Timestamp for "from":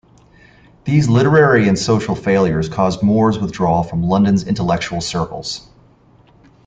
3.83-4.01